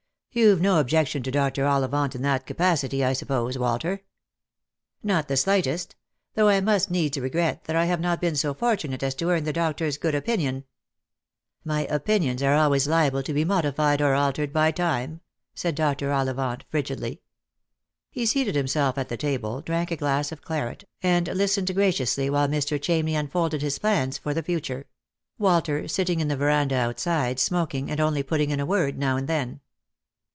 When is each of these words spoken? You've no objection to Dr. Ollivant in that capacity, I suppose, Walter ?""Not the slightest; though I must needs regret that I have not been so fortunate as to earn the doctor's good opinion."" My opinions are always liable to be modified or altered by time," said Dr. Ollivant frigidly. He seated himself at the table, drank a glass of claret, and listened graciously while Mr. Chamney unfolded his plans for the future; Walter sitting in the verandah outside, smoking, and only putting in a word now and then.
You've 0.33 0.61
no 0.61 0.79
objection 0.79 1.23
to 1.23 1.29
Dr. 1.31 1.65
Ollivant 1.65 2.15
in 2.15 2.21
that 2.21 2.45
capacity, 2.45 3.03
I 3.03 3.11
suppose, 3.11 3.57
Walter 3.57 4.01
?""Not 5.03 5.27
the 5.27 5.35
slightest; 5.35 5.97
though 6.35 6.47
I 6.47 6.61
must 6.61 6.89
needs 6.89 7.17
regret 7.17 7.65
that 7.65 7.75
I 7.75 7.83
have 7.83 7.99
not 7.99 8.21
been 8.21 8.37
so 8.37 8.53
fortunate 8.53 9.03
as 9.03 9.13
to 9.15 9.29
earn 9.29 9.43
the 9.43 9.51
doctor's 9.51 9.97
good 9.97 10.15
opinion."" 10.15 10.63
My 11.65 11.81
opinions 11.87 12.41
are 12.41 12.53
always 12.53 12.87
liable 12.87 13.23
to 13.23 13.33
be 13.33 13.43
modified 13.43 14.01
or 14.01 14.13
altered 14.13 14.53
by 14.53 14.71
time," 14.71 15.19
said 15.53 15.75
Dr. 15.75 16.13
Ollivant 16.13 16.63
frigidly. 16.69 17.19
He 18.09 18.25
seated 18.25 18.55
himself 18.55 18.97
at 18.97 19.09
the 19.09 19.17
table, 19.17 19.59
drank 19.59 19.91
a 19.91 19.97
glass 19.97 20.31
of 20.31 20.41
claret, 20.41 20.85
and 21.03 21.27
listened 21.27 21.75
graciously 21.75 22.29
while 22.29 22.47
Mr. 22.47 22.79
Chamney 22.79 23.19
unfolded 23.19 23.61
his 23.61 23.79
plans 23.79 24.17
for 24.17 24.33
the 24.33 24.41
future; 24.43 24.87
Walter 25.37 25.89
sitting 25.89 26.21
in 26.21 26.29
the 26.29 26.37
verandah 26.37 26.75
outside, 26.77 27.37
smoking, 27.37 27.91
and 27.91 27.99
only 27.99 28.23
putting 28.23 28.51
in 28.51 28.61
a 28.61 28.65
word 28.65 28.97
now 28.97 29.17
and 29.17 29.27
then. 29.27 29.59